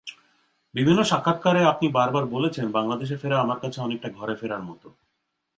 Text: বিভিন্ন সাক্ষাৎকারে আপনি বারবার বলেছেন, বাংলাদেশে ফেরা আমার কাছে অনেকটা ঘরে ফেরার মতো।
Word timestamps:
বিভিন্ন 0.75 0.99
সাক্ষাৎকারে 1.03 1.61
আপনি 1.63 1.87
বারবার 1.89 2.23
বলেছেন, 2.25 2.65
বাংলাদেশে 2.71 3.15
ফেরা 3.17 3.37
আমার 3.39 3.59
কাছে 3.59 3.77
অনেকটা 3.81 4.09
ঘরে 4.09 4.35
ফেরার 4.35 4.63
মতো। 4.63 4.87